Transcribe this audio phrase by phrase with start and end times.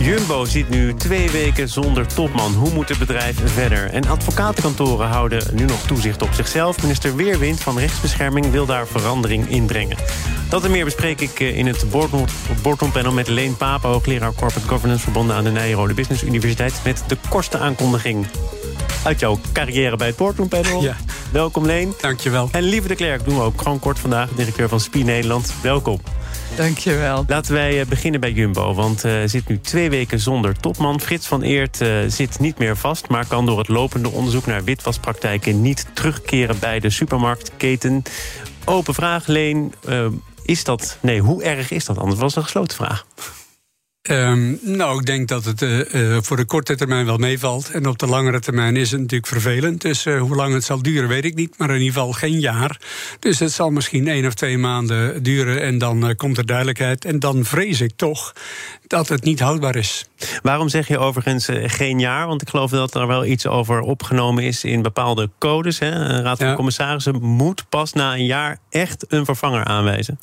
[0.00, 2.54] Jumbo zit nu twee weken zonder topman.
[2.54, 3.90] Hoe moet het bedrijf verder?
[3.90, 6.82] En advocatenkantoren houden nu nog toezicht op zichzelf.
[6.82, 9.96] Minister Weerwind van Rechtsbescherming wil daar verandering in brengen.
[10.48, 11.84] Dat en meer bespreek ik eh, in het
[12.62, 13.82] Boardroom met Leen Paap...
[13.82, 16.80] hoogleraar Corporate Governance verbonden aan de Nijrode Business Universiteit...
[16.84, 18.26] met de kortste aankondiging
[19.04, 20.82] uit jouw carrière bij het Boardroom Panel.
[20.82, 20.96] Ja.
[21.32, 21.94] Welkom Leen.
[22.00, 22.48] Dankjewel.
[22.52, 24.30] En Lieve de Klerk doen we ook gewoon kort vandaag.
[24.30, 25.54] Directeur van SPI Nederland.
[25.62, 26.00] Welkom.
[26.56, 27.24] Dankjewel.
[27.26, 31.00] Laten wij eh, beginnen bij Jumbo, want uh, zit nu twee weken zonder topman.
[31.00, 33.08] Frits van Eert uh, zit niet meer vast...
[33.08, 35.62] maar kan door het lopende onderzoek naar witwaspraktijken...
[35.62, 38.02] niet terugkeren bij de supermarktketen.
[38.64, 39.74] Open vraag, Leen.
[39.88, 40.06] Uh,
[40.42, 40.98] is dat...
[41.00, 42.20] Nee, hoe erg is dat anders?
[42.20, 43.04] was een gesloten vraag.
[44.08, 47.70] Um, nou, ik denk dat het uh, uh, voor de korte termijn wel meevalt.
[47.70, 49.80] En op de langere termijn is het natuurlijk vervelend.
[49.80, 51.58] Dus uh, hoe lang het zal duren, weet ik niet.
[51.58, 52.80] Maar in ieder geval geen jaar.
[53.18, 55.62] Dus het zal misschien één of twee maanden duren.
[55.62, 57.04] En dan komt er duidelijkheid.
[57.04, 58.32] En dan vrees ik toch
[58.86, 60.04] dat het niet houdbaar is.
[60.42, 62.26] Waarom zeg je overigens geen jaar?
[62.26, 65.78] Want ik geloof dat er wel iets over opgenomen is in bepaalde codes.
[65.78, 65.90] Hè?
[65.90, 66.54] Een raad van ja.
[66.54, 70.18] commissarissen moet pas na een jaar echt een vervanger aanwijzen.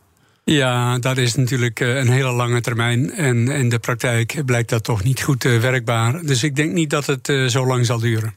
[0.50, 3.12] Ja, dat is natuurlijk een hele lange termijn.
[3.12, 6.22] En in de praktijk blijkt dat toch niet goed werkbaar.
[6.22, 8.34] Dus ik denk niet dat het zo lang zal duren.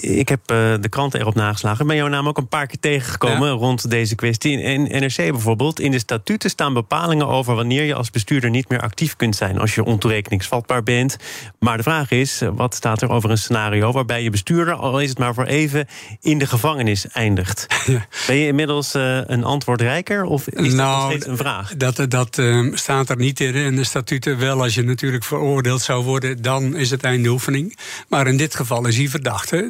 [0.00, 1.80] Ik heb uh, de kranten erop nageslagen.
[1.80, 3.54] Ik ben jouw naam ook een paar keer tegengekomen ja.
[3.54, 4.60] rond deze kwestie.
[4.60, 5.80] In NRC bijvoorbeeld.
[5.80, 9.58] In de statuten staan bepalingen over wanneer je als bestuurder niet meer actief kunt zijn
[9.58, 11.16] als je ontoerekeningsvatbaar bent.
[11.58, 15.08] Maar de vraag is: wat staat er over een scenario waarbij je bestuurder, al is
[15.08, 15.86] het maar voor even,
[16.20, 17.66] in de gevangenis eindigt?
[17.86, 18.06] Ja.
[18.26, 21.76] Ben je inmiddels uh, een antwoord rijker of is dat nou, nog steeds een vraag?
[21.76, 23.54] Dat, dat uh, staat er niet in.
[23.54, 24.62] In de statuten wel.
[24.62, 27.76] Als je natuurlijk veroordeeld zou worden, dan is het einde oefening.
[28.08, 29.08] Maar in dit geval is hij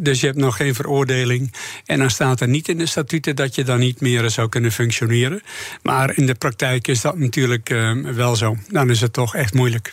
[0.03, 1.53] Dus je hebt nog geen veroordeling.
[1.87, 4.73] En dan staat er niet in de statuten dat je dan niet meer zou kunnen
[4.73, 5.43] functioneren.
[5.83, 8.57] Maar in de praktijk is dat natuurlijk uh, wel zo.
[8.69, 9.93] Dan is het toch echt moeilijk.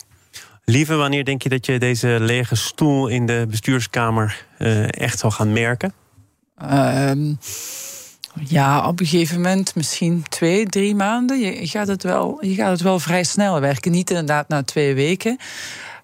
[0.64, 5.32] Lieve, wanneer denk je dat je deze lege stoel in de bestuurskamer uh, echt zal
[5.32, 5.94] gaan merken?
[6.64, 7.12] Uh,
[8.44, 11.40] ja, op een gegeven moment misschien twee, drie maanden.
[11.40, 13.92] Je gaat het wel, je gaat het wel vrij snel werken.
[13.92, 15.38] Niet inderdaad na twee weken.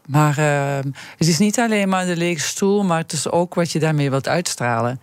[0.07, 3.71] Maar uh, het is niet alleen maar de lege stoel, maar het is ook wat
[3.71, 4.99] je daarmee wilt uitstralen.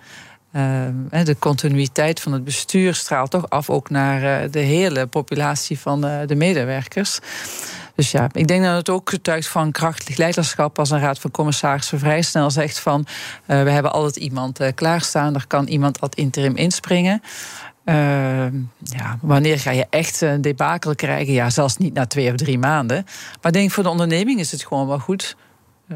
[0.52, 5.78] Uh, de continuïteit van het bestuur straalt toch af ook naar uh, de hele populatie
[5.78, 7.18] van uh, de medewerkers.
[7.94, 11.30] Dus ja, ik denk dat het ook getuigt van krachtig leiderschap als een raad van
[11.30, 13.06] commissarissen vrij snel zegt van
[13.46, 17.22] we hebben altijd iemand klaarstaan, er kan iemand ad interim inspringen.
[17.90, 17.96] Uh,
[18.82, 21.32] ja, wanneer ga je echt een debakel krijgen?
[21.32, 23.04] Ja, zelfs niet na twee of drie maanden.
[23.42, 25.36] Maar denk voor de onderneming is het gewoon wel goed.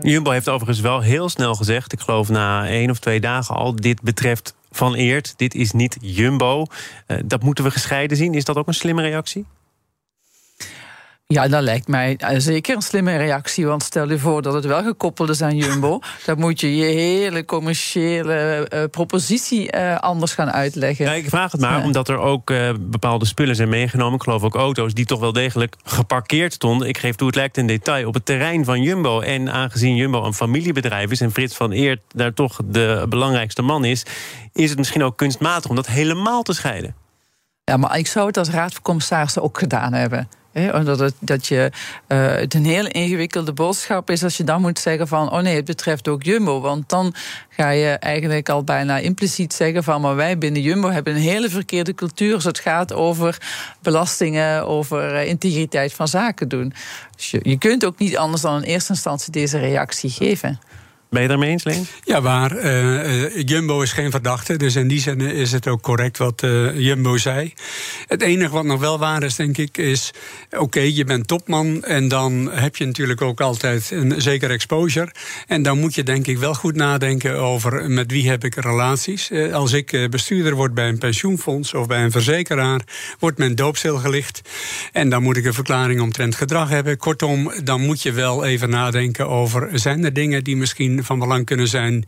[0.00, 3.76] Jumbo heeft overigens wel heel snel gezegd, ik geloof na één of twee dagen al,
[3.76, 6.66] dit betreft Van Eert, dit is niet Jumbo.
[7.06, 8.34] Uh, dat moeten we gescheiden zien.
[8.34, 9.46] Is dat ook een slimme reactie?
[11.34, 13.66] Ja, dat lijkt mij zeker een slimme reactie.
[13.66, 15.98] Want stel je voor dat het wel gekoppeld is aan Jumbo.
[16.26, 21.04] dan moet je je hele commerciële uh, propositie uh, anders gaan uitleggen.
[21.04, 21.84] Ja, ik vraag het maar, ja.
[21.84, 24.14] omdat er ook uh, bepaalde spullen zijn meegenomen.
[24.14, 26.88] Ik geloof ook auto's die toch wel degelijk geparkeerd stonden.
[26.88, 29.20] Ik geef toe, het lijkt in detail op het terrein van Jumbo.
[29.20, 33.84] En aangezien Jumbo een familiebedrijf is en Frits van Eert daar toch de belangrijkste man
[33.84, 34.06] is,
[34.52, 36.94] is het misschien ook kunstmatig om dat helemaal te scheiden.
[37.64, 40.28] Ja, maar ik zou het als raad van commissarissen ook gedaan hebben.
[40.54, 41.70] Omdat het, dat je,
[42.08, 45.56] uh, het een hele ingewikkelde boodschap is als je dan moet zeggen van oh nee,
[45.56, 46.60] het betreft ook Jumbo.
[46.60, 47.14] Want dan
[47.48, 51.48] ga je eigenlijk al bijna impliciet zeggen van maar wij binnen Jumbo hebben een hele
[51.48, 53.38] verkeerde cultuur als het gaat over
[53.82, 56.72] belastingen, over uh, integriteit van zaken doen.
[57.16, 60.60] Dus je, je kunt ook niet anders dan in eerste instantie deze reactie geven.
[61.10, 61.64] Ben je daarmee eens?
[62.04, 62.64] Ja, waar.
[62.64, 64.56] Uh, Jumbo is geen verdachte.
[64.56, 67.52] Dus in die zin is het ook correct wat uh, Jumbo zei.
[68.06, 70.10] Het enige wat nog wel waar is, denk ik, is...
[70.58, 75.12] oké, je bent topman en dan heb je natuurlijk ook altijd een zeker exposure.
[75.46, 79.30] En dan moet je denk ik wel goed nadenken over met wie heb ik relaties.
[79.52, 82.80] Als ik bestuurder word bij een pensioenfonds of bij een verzekeraar...
[83.18, 84.40] wordt mijn doop stilgelicht.
[84.92, 86.96] En dan moet ik een verklaring omtrent gedrag hebben.
[86.96, 89.68] Kortom, dan moet je wel even nadenken over...
[89.72, 92.04] zijn er dingen die misschien van belang kunnen zijn.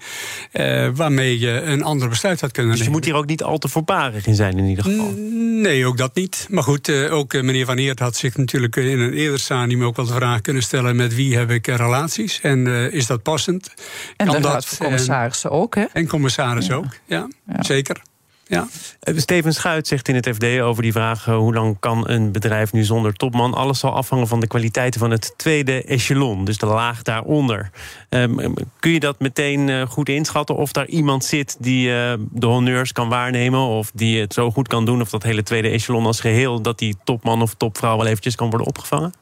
[0.52, 2.92] Uh, waarmee je een ander besluit had kunnen dus nemen.
[2.92, 5.12] Dus je moet hier ook niet al te voorbarig in zijn, in ieder geval.
[5.60, 6.46] Nee, ook dat niet.
[6.50, 9.84] Maar goed, uh, ook uh, meneer Van Eert had zich natuurlijk in een eerder stadium
[9.84, 13.74] ook wel de vraag kunnen stellen: met wie heb ik relaties en is dat passend?
[14.16, 15.84] En kan dat, commissarissen ook, hè?
[15.92, 16.80] En commissarissen ja.
[16.80, 18.02] ook, ja, ja, zeker.
[18.48, 18.66] Ja.
[19.00, 21.26] Eh, Steven Schuit zegt in het FD over die vraag...
[21.26, 23.54] Uh, hoe lang kan een bedrijf nu zonder topman?
[23.54, 26.44] Alles zal afhangen van de kwaliteiten van het tweede echelon.
[26.44, 27.70] Dus de laag daaronder.
[28.08, 30.56] Um, kun je dat meteen uh, goed inschatten?
[30.56, 31.88] Of daar iemand zit die
[32.30, 33.60] de honneurs kan waarnemen...
[33.60, 35.00] of die het zo goed kan doen...
[35.00, 36.62] of dat hele tweede echelon als geheel...
[36.62, 39.12] dat die topman of topvrouw wel eventjes kan worden opgevangen?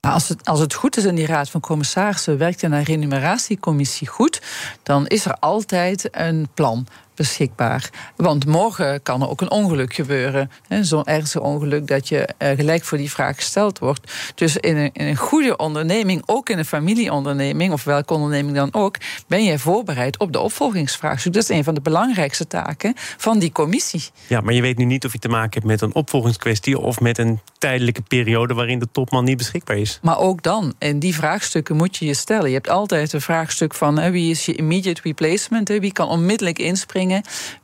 [0.00, 4.08] Als het, als het goed is in die Raad van Commissarissen, werkt in een remuneratiecommissie
[4.08, 4.42] goed,
[4.82, 7.90] dan is er altijd een plan beschikbaar.
[8.16, 10.50] Want morgen kan er ook een ongeluk gebeuren.
[10.80, 14.12] Zo'n ernstig ongeluk dat je eh, gelijk voor die vraag gesteld wordt.
[14.34, 18.68] Dus in een, in een goede onderneming, ook in een familieonderneming, of welke onderneming dan
[18.74, 21.32] ook, ben je voorbereid op de opvolgingsvraagstuk.
[21.32, 24.04] Dat is een van de belangrijkste taken van die commissie.
[24.26, 27.00] Ja, maar je weet nu niet of je te maken hebt met een opvolgingskwestie of
[27.00, 29.98] met een tijdelijke periode waarin de topman niet beschikbaar is.
[30.02, 32.48] Maar ook dan, in die vraagstukken moet je je stellen.
[32.48, 37.01] Je hebt altijd een vraagstuk van wie is je immediate replacement, wie kan onmiddellijk inspringen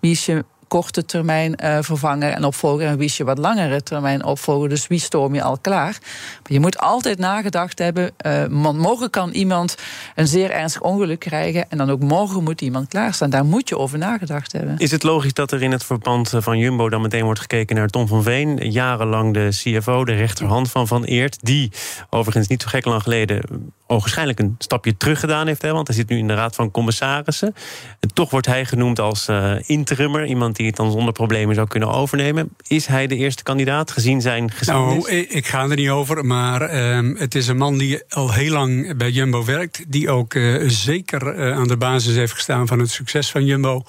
[0.01, 3.83] wie is je korte termijn uh, vervanger en opvolger en wie is je wat langere
[3.83, 4.69] termijn opvolger.
[4.69, 5.99] Dus wie stoom je al klaar?
[6.47, 9.77] Je moet altijd nagedacht hebben, uh, morgen kan iemand
[10.15, 13.31] een zeer ernstig ongeluk krijgen en dan ook morgen moet iemand klaarstaan.
[13.31, 14.79] Daar moet je over nagedacht hebben.
[14.79, 17.89] Is het logisch dat er in het verband van Jumbo dan meteen wordt gekeken naar
[17.89, 21.73] Tom van Veen, jarenlang de CFO, de rechterhand van Van Eert, die
[22.11, 23.43] overigens niet zo gek lang geleden
[23.89, 25.63] ogenschijnlijk een stapje terug gedaan heeft.
[25.63, 27.55] Hè, want hij zit nu in de Raad van Commissarissen.
[28.01, 30.27] En toch wordt hij genoemd als uh, interimmer.
[30.27, 32.51] Iemand die het dan zonder problemen zou kunnen overnemen.
[32.67, 35.07] Is hij de eerste kandidaat gezien zijn geschiedenis?
[35.07, 36.25] Nou, ik ga er niet over.
[36.25, 39.85] Maar uh, het is een man die al heel lang bij Jumbo werkt.
[39.89, 43.85] Die ook uh, zeker uh, aan de basis heeft gestaan van het succes van Jumbo.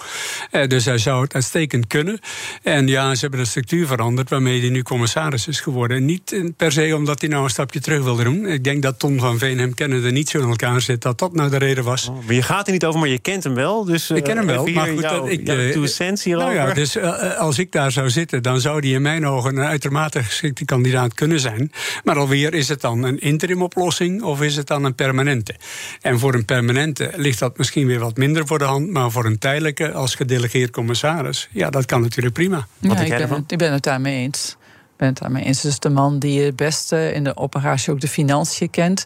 [0.68, 2.20] dus hij zou het uitstekend kunnen.
[2.64, 6.06] En ja, ze hebben de structuur veranderd waarmee hij nu commissaris is geworden.
[6.06, 8.46] Niet per se omdat hij nou een stapje terug wil doen.
[8.46, 11.20] Ik denk dat Tom van Veen hem kent er niet zo in elkaar zit, dat
[11.20, 12.08] dat nou de reden was.
[12.08, 13.86] Oh, maar je gaat er niet over, maar je kent hem wel.
[13.86, 14.66] Dus, ik ken hem wel.
[14.66, 18.62] Maar goed, jou, ik, uh, nou ja, dus uh, als ik daar zou zitten, dan
[18.62, 21.72] zou die in mijn ogen een uitermate geschikte kandidaat kunnen zijn.
[22.04, 25.56] Maar alweer, is het dan een interim oplossing of is het dan een permanente?
[26.02, 29.26] En voor een permanente ligt dat misschien weer wat minder voor de hand, maar voor
[29.26, 32.68] een tijdelijke als gedelegeerd commissaris, ja, dat kan natuurlijk prima.
[32.80, 34.58] Ja, ik, ben, ik ben het daarmee eens
[35.00, 35.66] ben het daarmee eens.
[35.66, 39.06] Is de man die het beste in de operatie ook de financiën kent.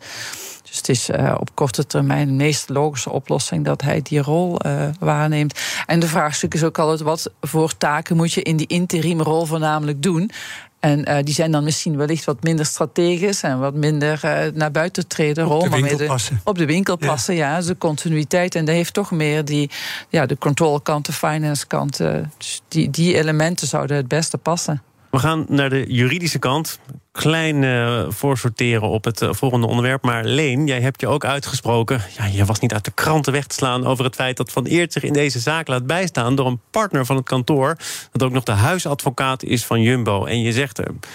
[0.63, 4.65] Dus het is uh, op korte termijn de meest logische oplossing dat hij die rol
[4.65, 5.59] uh, waarneemt.
[5.85, 10.03] En de vraagstuk is ook altijd: wat voor taken moet je in die interimrol voornamelijk
[10.03, 10.31] doen?
[10.79, 14.71] En uh, die zijn dan misschien wellicht wat minder strategisch en wat minder uh, naar
[14.71, 15.47] buiten treden.
[15.47, 16.41] Op de winkel de, passen.
[16.43, 17.61] Op de winkel passen, ja.
[17.61, 18.55] de continuïteit.
[18.55, 19.69] En dat heeft toch meer die,
[20.09, 21.99] ja, de control kant, de finance kant.
[21.99, 24.81] Uh, dus die, die elementen zouden het beste passen.
[25.13, 26.79] We gaan naar de juridische kant.
[27.11, 30.03] Klein uh, voorsorteren op het uh, volgende onderwerp.
[30.03, 32.01] Maar Leen, jij hebt je ook uitgesproken.
[32.17, 34.65] Ja, je was niet uit de kranten weg te slaan over het feit dat Van
[34.65, 37.77] Eert zich in deze zaak laat bijstaan door een partner van het kantoor.
[38.11, 40.25] Dat ook nog de huisadvocaat is van Jumbo.
[40.25, 40.77] En je zegt.
[40.77, 41.07] Het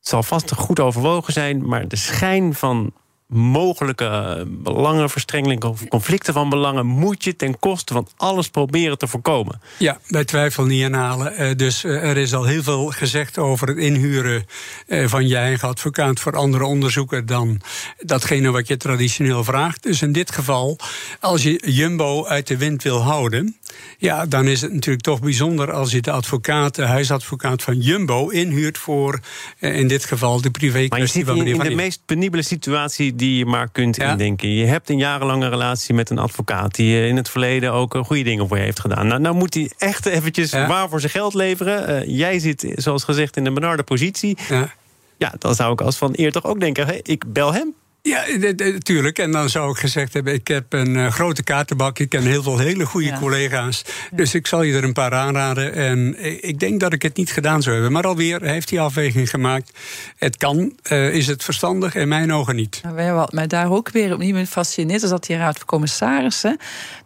[0.00, 2.92] zal vast goed overwogen zijn, maar de schijn van
[3.30, 9.60] mogelijke belangenverstrengeling of conflicten van belangen moet je ten koste van alles proberen te voorkomen.
[9.76, 11.32] Ja, bij twijfel niet aanhalen.
[11.42, 14.46] Uh, dus uh, er is al heel veel gezegd over het inhuren
[14.88, 17.60] van je eigen advocaat voor andere onderzoeken dan
[17.98, 19.82] datgene wat je traditioneel vraagt.
[19.82, 20.78] Dus in dit geval,
[21.20, 23.56] als je Jumbo uit de wind wil houden,
[23.98, 28.28] ja, dan is het natuurlijk toch bijzonder als je de advocaat, de huisadvocaat van Jumbo
[28.28, 29.20] inhuurt voor
[29.58, 33.68] in dit geval de privé meneer in, in de meest penibele situatie die je maar
[33.68, 34.10] kunt ja.
[34.10, 34.54] indenken.
[34.54, 36.74] Je hebt een jarenlange relatie met een advocaat...
[36.74, 39.06] die in het verleden ook goede dingen voor je heeft gedaan.
[39.06, 40.66] Nou, nou moet hij echt eventjes ja.
[40.66, 41.90] waar voor zijn geld leveren.
[41.90, 44.38] Uh, jij zit, zoals gezegd, in een benarde positie.
[44.48, 44.72] Ja.
[45.16, 46.86] ja, dan zou ik als van eer toch ook denken...
[46.86, 47.74] Hey, ik bel hem.
[48.02, 48.24] Ja,
[48.56, 49.18] natuurlijk.
[49.18, 51.98] En dan zou ik gezegd hebben: ik heb een uh, grote kaartenbak.
[51.98, 53.18] Ik ken heel veel hele goede ja.
[53.18, 53.82] collega's.
[53.86, 54.16] Ja.
[54.16, 55.74] Dus ik zal je er een paar aanraden.
[55.74, 57.92] En ik denk dat ik het niet gedaan zou hebben.
[57.92, 59.78] Maar alweer heeft hij afweging gemaakt.
[60.16, 60.72] Het kan.
[60.92, 61.94] Uh, is het verstandig?
[61.94, 62.80] In mijn ogen niet.
[62.82, 66.56] Nou, wat mij daar ook weer opnieuw in fascineert, is dat die raad van commissarissen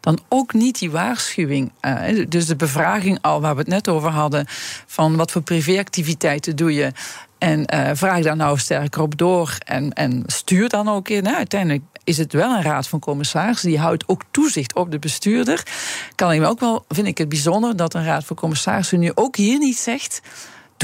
[0.01, 1.73] dan ook niet die waarschuwing.
[1.81, 4.47] Uh, dus de bevraging al waar we het net over hadden.
[4.87, 6.93] van wat voor privéactiviteiten doe je.
[7.39, 11.23] En uh, vraag daar nou sterker op door en, en stuur dan ook in.
[11.23, 13.69] Nou, uiteindelijk is het wel een raad van commissarissen.
[13.69, 15.63] Die houdt ook toezicht op de bestuurder.
[16.15, 19.37] Kan ik ook wel, vind ik het bijzonder dat een raad van commissarissen nu ook
[19.37, 20.21] hier niet zegt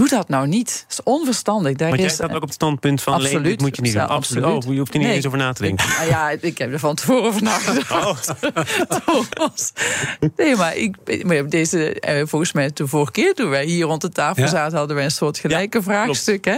[0.00, 0.84] Doe dat nou niet.
[0.88, 1.76] Dat is onverstandig.
[1.76, 4.08] Daar Want jij staat ook op het standpunt van absoluut, moet je niet doen.
[4.08, 4.44] Absoluut.
[4.44, 5.88] Oh, je hoeft er niet eens over na te denken.
[5.88, 8.34] Nou ja, ik heb er van tevoren over nagedacht.
[9.06, 9.20] Oh.
[10.36, 14.00] nee, maar, ik, maar deze, eh, volgens mij de vorige keer toen wij hier rond
[14.00, 16.44] de tafel zaten, hadden wij een soort gelijke vraagstuk.
[16.44, 16.56] Hè,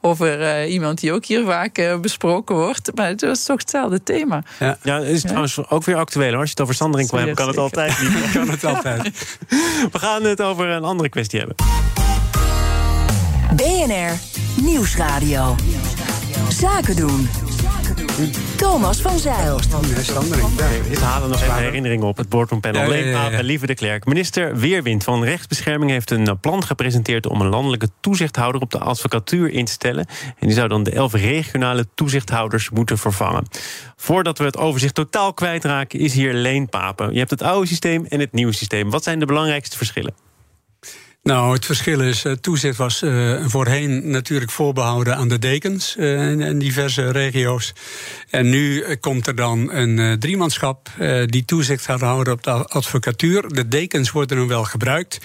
[0.00, 2.90] over uh, iemand die ook hier vaak uh, besproken wordt.
[2.94, 4.42] Maar het was toch hetzelfde thema.
[4.58, 6.34] Ja, ja is trouwens ook weer actueel.
[6.34, 8.32] Als je het over Sandring hebben, kan het altijd niet.
[8.32, 9.02] kan het altijd.
[9.92, 11.56] We gaan het over een andere kwestie hebben.
[13.56, 14.18] BNR
[14.62, 15.54] Nieuwsradio.
[16.48, 17.28] Zaken doen.
[18.56, 19.60] Thomas van Zeil.
[20.88, 22.16] Dit halen nog even herinneringen op.
[22.16, 22.92] Het boardroompanel.
[22.92, 24.04] Ja, ja, ja, Lieve de Klerk.
[24.04, 27.26] Minister Weerwind van Rechtsbescherming heeft een plan gepresenteerd...
[27.26, 30.06] om een landelijke toezichthouder op de advocatuur in te stellen.
[30.38, 33.46] En die zou dan de elf regionale toezichthouders moeten vervangen.
[33.96, 37.12] Voordat we het overzicht totaal kwijtraken, is hier Leen Papen.
[37.12, 38.90] Je hebt het oude systeem en het nieuwe systeem.
[38.90, 40.14] Wat zijn de belangrijkste verschillen?
[41.22, 46.30] Nou, het verschil is, uh, toezicht was uh, voorheen natuurlijk voorbehouden aan de dekens uh,
[46.30, 47.72] in, diverse regio's.
[48.30, 50.88] En nu komt er dan een driemanschap
[51.26, 53.48] die toezicht gaat houden op de advocatuur.
[53.48, 55.18] De dekens worden nu wel gebruikt,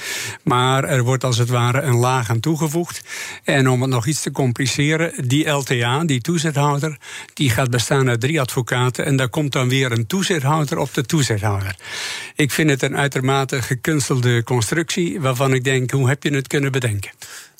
[0.44, 3.01] maar er wordt als het ware een laag aan toegevoegd.
[3.44, 6.98] En om het nog iets te compliceren, die LTA, die toezichthouder,
[7.34, 9.06] die gaat bestaan uit drie advocaten.
[9.06, 11.75] En daar komt dan weer een toezichthouder op de toezichthouder.
[12.36, 16.72] Ik vind het een uitermate gekunstelde constructie, waarvan ik denk hoe heb je het kunnen
[16.72, 17.12] bedenken?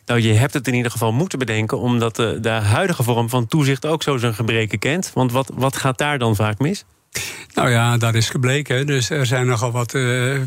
[0.06, 3.48] Nou, je hebt het in ieder geval moeten bedenken, omdat de, de huidige vorm van
[3.48, 5.12] toezicht ook zo zijn gebreken kent.
[5.14, 6.86] Want wat, wat gaat daar dan vaak mis?
[7.58, 8.86] Nou ja, dat is gebleken.
[8.86, 10.42] Dus er zijn nogal wat uh,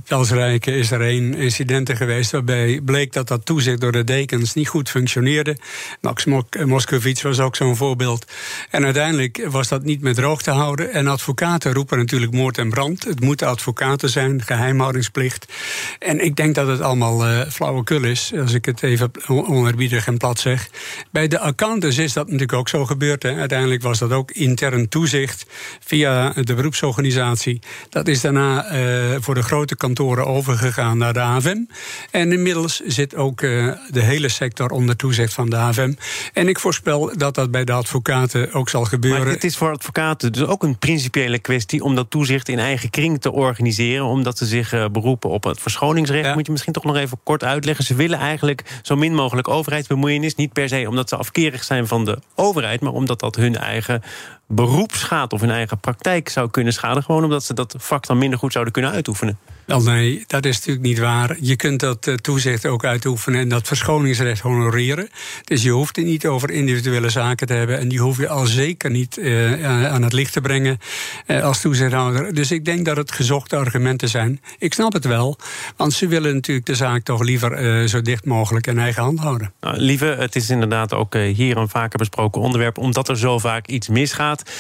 [0.65, 4.91] Is er één incidenten geweest waarbij bleek dat dat toezicht door de dekens niet goed
[4.91, 5.57] functioneerde.
[6.01, 6.25] Max
[6.65, 8.33] Moskovits was ook zo'n voorbeeld.
[8.71, 10.93] En uiteindelijk was dat niet meer droog te houden.
[10.93, 13.05] En advocaten roepen natuurlijk moord en brand.
[13.05, 15.53] Het moeten advocaten zijn, geheimhoudingsplicht.
[15.99, 20.17] En ik denk dat het allemaal uh, flauwekul is, als ik het even onerbiedig en
[20.17, 20.69] plat zeg.
[21.11, 23.23] Bij de accountants is dat natuurlijk ook zo gebeurd.
[23.23, 23.35] Hè.
[23.35, 25.47] Uiteindelijk was dat ook intern toezicht
[25.81, 27.61] via de beroepsorganisatie.
[27.89, 31.65] Dat is daarna uh, voor de grote kantoren overgegaan naar de AFM.
[32.11, 35.93] En inmiddels zit ook uh, de hele sector onder toezicht van de AFM.
[36.33, 39.25] En ik voorspel dat dat bij de advocaten ook zal gebeuren.
[39.25, 42.91] Maar het is voor advocaten dus ook een principiële kwestie om dat toezicht in eigen
[42.91, 46.27] kring te organiseren, omdat ze zich uh, beroepen op het verschoningsrecht.
[46.27, 46.35] Ja.
[46.35, 47.85] Moet je misschien toch nog even kort uitleggen.
[47.85, 50.35] Ze willen eigenlijk zo min mogelijk overheidsbemoeienis.
[50.35, 54.03] Niet per se omdat ze afkerig zijn van de overheid, maar omdat dat hun eigen
[54.47, 57.03] beroepsschade of hun eigen praktijk zou kunnen schaden.
[57.03, 59.39] Gewoon omdat ze dat vak dan minder goed zouden kunnen uitoefenen.
[59.65, 61.37] Wel nee, dat is natuurlijk niet waar.
[61.41, 65.09] Je kunt dat uh, toezicht ook uitoefenen en dat verschoningsrecht honoreren.
[65.45, 67.79] Dus je hoeft het niet over individuele zaken te hebben.
[67.79, 70.79] En die hoef je al zeker niet uh, aan het licht te brengen
[71.27, 72.35] als toezichthouder.
[72.35, 74.41] Dus ik denk dat het gezochte argumenten zijn.
[74.59, 75.39] Ik snap het wel,
[75.77, 79.53] want ze willen natuurlijk de zaak toch liever zo dicht mogelijk in eigen hand houden.
[79.61, 83.67] Nou, lieve, het is inderdaad ook hier een vaker besproken onderwerp, omdat er zo vaak
[83.67, 84.51] iets misgaat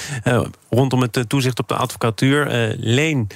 [0.71, 2.75] rondom het toezicht op de advocatuur.
[2.79, 3.27] Leen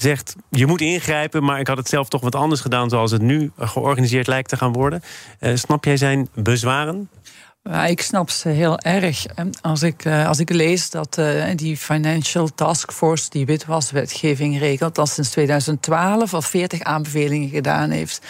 [0.00, 3.22] zegt je moet ingrijpen, maar ik had het zelf toch wat anders gedaan zoals het
[3.22, 5.02] nu georganiseerd lijkt te gaan worden.
[5.40, 7.10] Uh, snap jij zijn bezwaren?
[7.86, 9.26] Ik snap ze heel erg.
[9.60, 11.20] Als ik, eh, als ik lees dat
[11.54, 18.20] die Financial Task Force die witwaswetgeving regelt, dat sinds 2012 al 40 aanbevelingen gedaan heeft.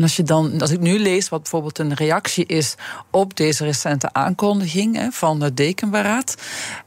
[0.00, 2.74] En als, je dan, als ik nu lees wat bijvoorbeeld een reactie is
[3.10, 6.34] op deze recente aankondiging van de Dekenberaad,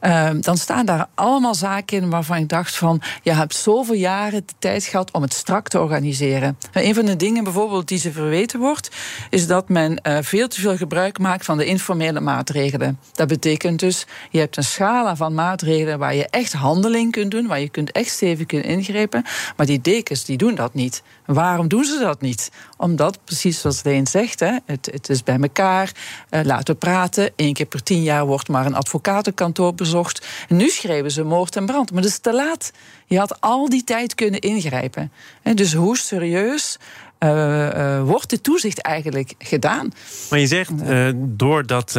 [0.02, 4.42] uh, dan staan daar allemaal zaken in waarvan ik dacht van, je hebt zoveel jaren
[4.46, 6.58] de tijd gehad om het strak te organiseren.
[6.72, 8.90] En een van de dingen bijvoorbeeld die ze verweten wordt,
[9.30, 12.98] is dat men uh, veel te veel gebruik maakt van de informele maatregelen.
[13.12, 17.46] Dat betekent dus, je hebt een scala van maatregelen waar je echt handeling kunt doen,
[17.46, 19.24] waar je kunt echt stevig kunnen ingrijpen,
[19.56, 21.02] maar die dekens die doen dat niet.
[21.26, 22.50] Waarom doen ze dat niet?
[22.76, 25.92] Omdat, precies zoals Leen zegt, hè, het, het is bij elkaar,
[26.30, 27.32] uh, laten praten.
[27.36, 30.26] Eén keer per tien jaar wordt maar een advocatenkantoor bezocht.
[30.48, 31.92] En nu schreven ze moord en brand.
[31.92, 32.72] Maar dat is te laat.
[33.06, 35.12] Je had al die tijd kunnen ingrijpen.
[35.54, 36.78] dus hoe serieus
[37.18, 39.92] uh, uh, wordt de toezicht eigenlijk gedaan?
[40.30, 40.72] Maar je zegt,
[41.16, 41.96] door dat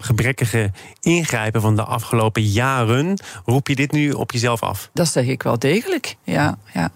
[0.00, 0.70] gebrekkige
[1.00, 4.90] ingrijpen van de afgelopen jaren, roep je dit nu op jezelf af?
[4.92, 6.58] Dat zeg ik wel degelijk, ja.
[6.74, 6.90] ja.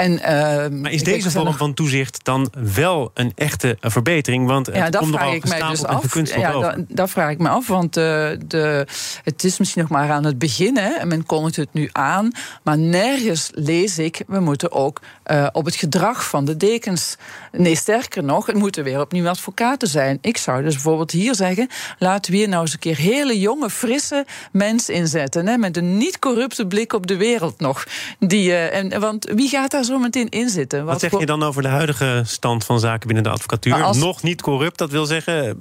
[0.00, 4.46] En, uh, maar is deze vorm van toezicht dan wel een echte verbetering?
[4.46, 6.14] Want het ja, dat komt vraag ik mij dus af.
[6.24, 8.86] Ja, dat, dat, vraag ik me af, want uh, de,
[9.24, 10.76] het is misschien nog maar aan het begin.
[10.76, 12.30] Hè, en men kondigt het nu aan.
[12.62, 17.16] Maar nergens lees ik, we moeten ook uh, op het gedrag van de dekens.
[17.52, 20.18] Nee, sterker nog, het moeten weer opnieuw advocaten zijn.
[20.20, 23.70] Ik zou dus bijvoorbeeld hier zeggen: laten we hier nou eens een keer hele jonge,
[23.70, 25.46] frisse mensen inzetten.
[25.46, 27.86] Hè, met een niet corrupte blik op de wereld nog.
[28.18, 30.84] Die, uh, en, want wie gaat daar zo zo meteen in zitten.
[30.84, 33.82] Wat, zeg je dan over de huidige stand van zaken binnen de advocatuur?
[33.82, 33.96] Als...
[33.96, 35.58] Nog niet corrupt, dat wil zeggen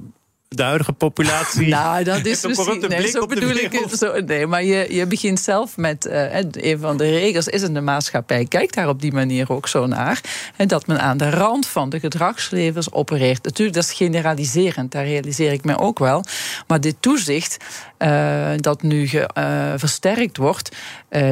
[0.49, 1.67] de huidige populatie.
[1.79, 2.85] Nou, dat is misschien.
[2.87, 3.99] Nee, zo bedoel ik het.
[3.99, 6.05] Zo, nee, maar je, je begint zelf met.
[6.05, 8.45] Uh, een van de regels is in de maatschappij.
[8.45, 10.21] Kijk daar op die manier ook zo naar.
[10.55, 13.43] En dat men aan de rand van de gedragslevens opereert.
[13.43, 14.91] Natuurlijk, dat is generaliserend.
[14.91, 16.23] Daar realiseer ik me ook wel.
[16.67, 17.57] Maar dit toezicht.
[17.99, 20.75] Uh, dat nu ge, uh, versterkt wordt.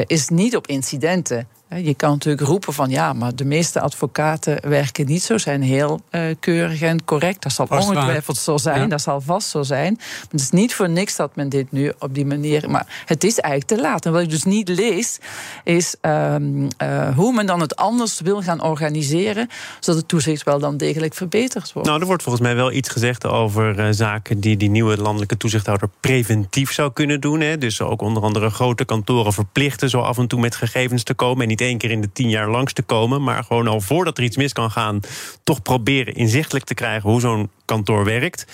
[0.07, 1.47] is niet op incidenten.
[1.75, 6.01] Je kan natuurlijk roepen van ja, maar de meeste advocaten werken niet zo, zijn heel
[6.11, 7.43] uh, keurig en correct.
[7.43, 9.93] Dat zal ongetwijfeld zo zijn, dat zal vast zo zijn.
[9.97, 12.69] Maar het is niet voor niks dat men dit nu op die manier.
[12.69, 14.05] Maar het is eigenlijk te laat.
[14.05, 15.19] En wat ik dus niet lees,
[15.63, 20.59] is um, uh, hoe men dan het anders wil gaan organiseren, zodat het toezicht wel
[20.59, 21.87] dan degelijk verbeterd wordt.
[21.87, 25.37] Nou, er wordt volgens mij wel iets gezegd over uh, zaken die die nieuwe landelijke
[25.37, 27.41] toezichthouder preventief zou kunnen doen.
[27.41, 27.57] Hè.
[27.57, 31.41] Dus ook onder andere grote kantoren verplichten zo af en toe met gegevens te komen.
[31.41, 34.17] En niet één keer in de tien jaar langs te komen, maar gewoon al voordat
[34.17, 34.99] er iets mis kan gaan,
[35.43, 38.45] toch proberen inzichtelijk te krijgen hoe zo'n kantoor werkt.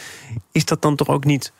[0.51, 1.53] Is dat dan toch ook niet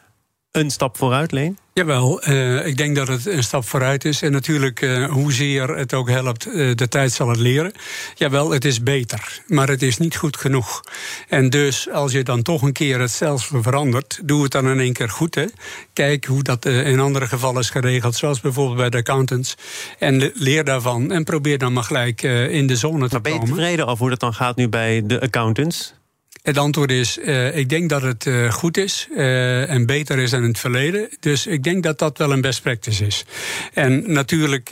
[0.54, 1.58] een stap vooruit, Leen?
[1.74, 4.22] Jawel, uh, ik denk dat het een stap vooruit is.
[4.22, 7.72] En natuurlijk, uh, hoezeer het ook helpt, uh, de tijd zal het leren.
[8.16, 10.82] Jawel, het is beter, maar het is niet goed genoeg.
[11.28, 14.80] En dus, als je dan toch een keer het stelsel verandert, doe het dan in
[14.80, 15.36] één keer goed.
[15.36, 15.46] Hè.
[15.94, 19.56] Kijk hoe dat in andere gevallen is geregeld, zoals bijvoorbeeld bij de accountants.
[20.00, 23.40] En leer daarvan en probeer dan maar gelijk in de zone te maar ben je
[23.40, 23.56] komen.
[23.56, 25.94] tevreden over hoe dat dan gaat nu bij de accountants?
[26.44, 30.30] Het antwoord is, uh, ik denk dat het uh, goed is uh, en beter is
[30.30, 31.10] dan in het verleden.
[31.20, 33.26] Dus ik denk dat dat wel een best practice is.
[33.74, 34.70] En natuurlijk,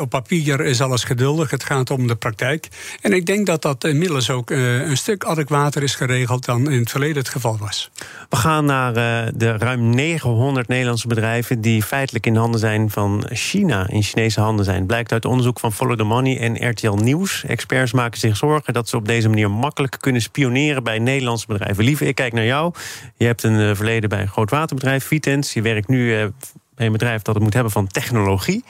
[0.00, 1.50] op papier is alles geduldig.
[1.50, 2.68] Het gaat om de praktijk.
[3.00, 6.90] En ik denk dat dat inmiddels ook een stuk adequater is geregeld dan in het
[6.90, 7.90] verleden het geval was.
[8.28, 8.92] We gaan naar
[9.34, 14.64] de ruim 900 Nederlandse bedrijven die feitelijk in handen zijn van China, in Chinese handen
[14.64, 14.86] zijn.
[14.86, 17.44] Blijkt uit onderzoek van Follow the Money en RTL Nieuws.
[17.46, 21.84] Experts maken zich zorgen dat ze op deze manier makkelijk kunnen spioneren bij Nederlandse bedrijven.
[21.84, 22.74] Lieve, ik kijk naar jou.
[23.16, 25.52] Je hebt een uh, verleden bij een groot waterbedrijf, Vitens.
[25.52, 26.26] Je werkt nu uh,
[26.74, 28.64] bij een bedrijf dat het moet hebben van technologie.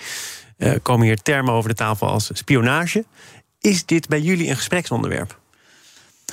[0.59, 3.05] Uh, komen hier termen over de tafel als spionage.
[3.61, 5.39] Is dit bij jullie een gespreksonderwerp?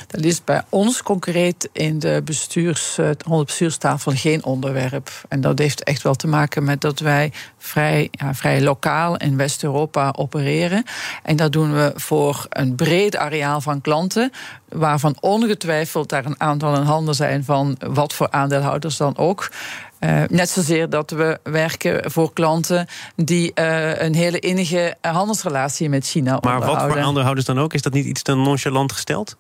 [0.07, 5.09] Dat is bij ons concreet in de bestuurs, de bestuurstafel geen onderwerp.
[5.27, 9.37] En dat heeft echt wel te maken met dat wij vrij, ja, vrij lokaal in
[9.37, 10.83] West-Europa opereren.
[11.23, 14.31] En dat doen we voor een breed areaal van klanten,
[14.69, 19.51] waarvan ongetwijfeld daar een aantal in handen zijn van wat voor aandeelhouders dan ook.
[19.99, 26.05] Uh, net zozeer dat we werken voor klanten die uh, een hele innige handelsrelatie met
[26.05, 26.75] China maar onderhouden.
[26.75, 27.73] Maar wat voor aandeelhouders dan ook?
[27.73, 29.35] Is dat niet iets te nonchalant gesteld?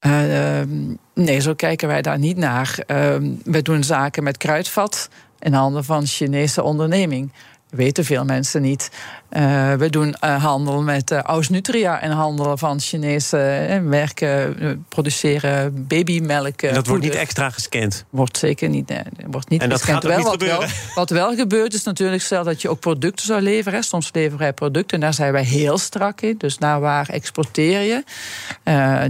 [0.00, 0.60] Uh,
[1.14, 2.78] nee, zo kijken wij daar niet naar.
[3.44, 7.32] we doen zaken met kruidvat in handen van Chinese onderneming.
[7.76, 8.90] Weten veel mensen niet.
[9.30, 13.36] Uh, we doen uh, handel met uh, Aus Nutria en handelen van Chinese
[13.84, 16.62] werken, produceren babymelk.
[16.62, 18.04] En dat wordt niet extra gescand?
[18.10, 18.88] Wordt zeker niet.
[18.88, 20.04] Nee, wordt niet en dat gescand.
[20.04, 20.62] gaat wel, wat, wel,
[20.94, 23.78] wat wel gebeurt is natuurlijk, stel dat je ook producten zou leveren.
[23.78, 26.34] Hè, soms leveren wij producten en daar zijn wij heel strak in.
[26.38, 28.04] Dus naar waar exporteer je?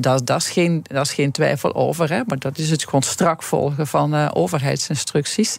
[0.00, 2.10] dat, dat, is geen, dat is geen twijfel over.
[2.10, 5.56] Hè, maar dat is het gewoon strak volgen van overheidsinstructies.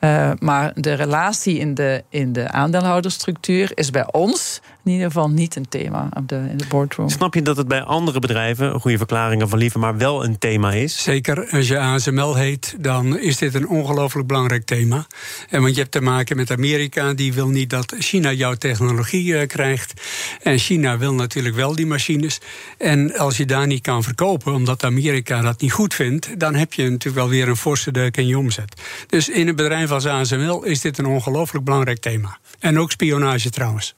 [0.00, 5.30] Uh, maar de relatie in de, in de aandeelhoudersstructuur is bij ons in ieder geval
[5.30, 7.08] niet een thema op de, in de boardroom.
[7.08, 10.72] Snap je dat het bij andere bedrijven, goede verklaringen van Lieve, maar wel een thema
[10.72, 11.02] is?
[11.02, 11.50] Zeker.
[11.50, 15.06] Als je ASML heet, dan is dit een ongelooflijk belangrijk thema.
[15.48, 19.24] En want je hebt te maken met Amerika, die wil niet dat China jouw technologie
[19.24, 20.02] uh, krijgt.
[20.42, 22.40] En China wil natuurlijk wel die machines.
[22.78, 26.72] En als je daar niet kan verkopen, omdat Amerika dat niet goed vindt, dan heb
[26.72, 28.82] je natuurlijk wel weer een forse deuk in je omzet.
[29.06, 32.38] Dus in een bedrijf als ASML is dit een ongelooflijk belangrijk thema.
[32.58, 33.97] En ook spionage trouwens.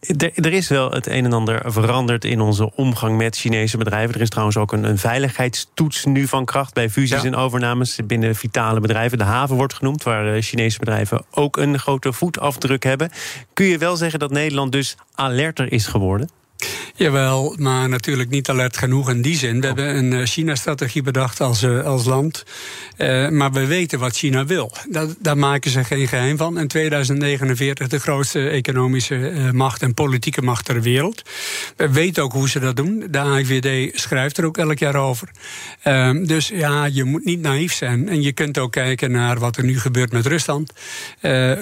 [0.00, 4.14] Er, er, is wel het een en ander veranderd in onze omgang met Chinese bedrijven.
[4.14, 7.28] Er is trouwens ook een, een veiligheidstoets nu van kracht bij fusies ja.
[7.28, 9.18] en overnames binnen vitale bedrijven.
[9.18, 13.10] De haven wordt genoemd, waar Chinese bedrijven ook een grote voetafdruk hebben.
[13.52, 16.28] Kun je wel zeggen dat Nederland dus alerter is geworden?
[16.96, 19.60] Jawel, maar natuurlijk niet alert genoeg in die zin.
[19.60, 22.44] We hebben een China-strategie bedacht als, uh, als land.
[22.98, 24.72] Uh, maar we weten wat China wil.
[24.88, 26.58] Dat, daar maken ze geen geheim van.
[26.58, 31.22] In 2049 de grootste economische macht en politieke macht ter wereld.
[31.76, 33.04] We weten ook hoe ze dat doen.
[33.10, 35.28] De AIVD schrijft er ook elk jaar over.
[36.22, 38.08] dus ja, je moet niet naïef zijn.
[38.08, 40.72] En je kunt ook kijken naar wat er nu gebeurt met Rusland.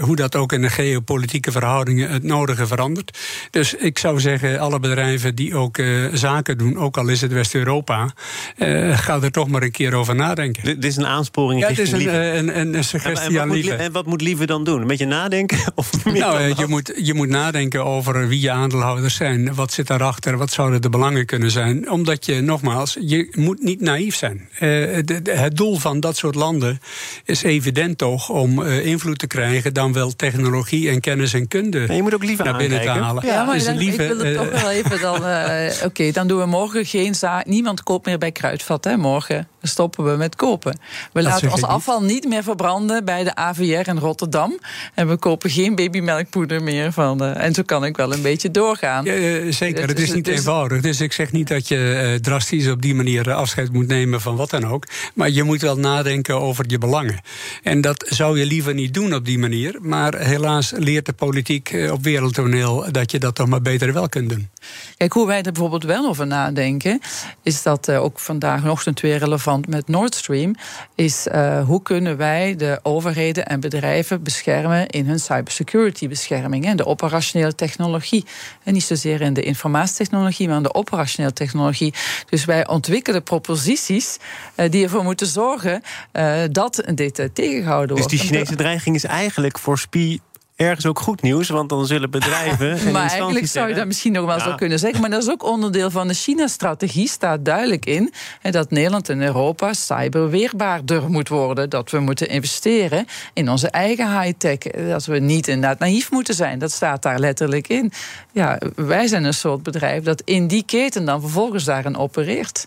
[0.00, 3.18] hoe dat ook in de geopolitieke verhoudingen het nodige verandert.
[3.50, 7.20] Dus ik zou zeggen, alle bedrijven bedrijven die ook uh, zaken doen, ook al is
[7.20, 8.12] het West-Europa,
[8.58, 10.64] uh, ga er toch maar een keer over nadenken.
[10.64, 11.60] Dit is een aansporing.
[11.60, 13.74] Ja, het is een, een, een, een, suggestie en, aan Lieve.
[13.74, 14.80] En wat moet Lieve dan doen?
[14.80, 15.58] Een beetje nadenken?
[15.74, 19.54] Of meer nou, je moet, je moet nadenken over wie je aandeelhouders zijn.
[19.54, 20.36] Wat zit daarachter?
[20.36, 21.90] Wat zouden de belangen kunnen zijn?
[21.90, 24.48] Omdat je, nogmaals, je moet niet naïef zijn.
[24.58, 26.80] De, de, het doel van dat soort landen
[27.24, 31.96] is evident toch om invloed te krijgen, dan wel technologie en kennis en kunde en
[31.98, 33.00] je moet ook liever naar binnen aankijken.
[33.00, 33.26] te halen.
[33.26, 34.70] Ja, maar Dus dan, lieve, ik wil het eh, toch wel
[35.00, 35.26] dan...
[35.26, 37.46] eh, Oké, dan doen we morgen geen zaak.
[37.46, 39.48] Niemand koopt meer bij Kruidvat, hè, morgen.
[39.62, 40.78] Dan stoppen we met kopen.
[41.12, 41.70] We laten ons niet.
[41.70, 44.58] afval niet meer verbranden bij de AVR in Rotterdam.
[44.94, 47.24] En we kopen geen babymelkpoeder meer van...
[47.24, 49.04] eh, en zo kan ik wel een beetje doorgaan.
[49.04, 50.80] Ja, eh, zeker, Het het is- is niet is- eenvoudig.
[50.82, 54.20] Dus ik zeg niet dat je eh, drastisch op die manier eh, afscheid moet nemen
[54.20, 54.86] van wat dan ook.
[55.14, 57.20] Maar je moet wel nadenken over je belangen.
[57.62, 59.78] En dat zou je liever niet doen op die manier.
[59.80, 64.08] Maar helaas leert de politiek eh, op wereldtoneel dat je dat toch maar beter wel
[64.08, 64.48] kunt doen.
[64.96, 67.00] Kijk, hoe wij er bijvoorbeeld wel over nadenken,
[67.42, 70.54] is dat eh, ook vandaag ochtend weer relevant met Nord Stream,
[70.94, 76.76] is eh, hoe kunnen wij de overheden en bedrijven beschermen in hun cybersecurity bescherming en
[76.76, 78.24] de operationele technologie.
[78.62, 81.94] En niet zozeer in de informatietechnologie, maar in de operationele technologie.
[82.28, 84.18] Dus wij ontwikkelen proposities
[84.54, 88.10] eh, die ervoor moeten zorgen eh, dat dit eh, tegengehouden Dus wordt.
[88.10, 90.20] die En Chinese dreiging is eigenlijk voor SPI
[90.56, 91.48] ergens ook goed nieuws.
[91.48, 92.70] Want dan zullen bedrijven.
[92.86, 94.44] en Maar eigenlijk zou je dat misschien nog wel Ja.
[94.44, 95.00] zo kunnen zeggen.
[95.00, 97.08] Maar dat is ook onderdeel van de China-strategie.
[97.08, 98.12] Staat duidelijk in
[98.50, 101.70] dat Nederland en Europa cyberweerbaarder moet worden.
[101.70, 104.58] Dat we moeten investeren in onze eigen high-tech.
[104.88, 106.58] Dat we niet inderdaad naïef moeten zijn.
[106.58, 107.92] Dat staat daar letterlijk in.
[108.32, 112.66] Ja, wij zijn een soort bedrijf dat in die keten dan vervolgens daarin opereert.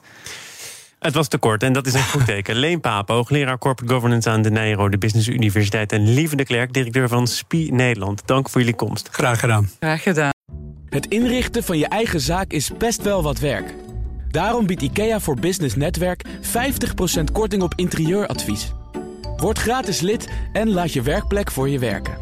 [1.00, 2.56] Het was te kort en dat is een goed teken.
[2.66, 5.92] Leen Paap, hoogleraar Corporate Governance aan de Nijrode Business Universiteit.
[5.92, 8.22] En Lieve de Klerk, directeur van SPI Nederland.
[8.28, 9.08] Dank voor jullie komst.
[9.12, 9.70] Graag gedaan.
[9.80, 10.34] Graag gedaan.
[10.90, 13.76] Het inrichten van je eigen zaak is best wel wat werk.
[14.30, 18.74] Daarom biedt IKEA voor Business Netwerk 50% korting op interieuradvies.
[19.38, 22.18] Word gratis lid en laat je werkplek voor je werken.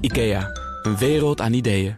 [0.00, 0.48] IKEA,
[0.82, 1.94] een wereld aan ideeën.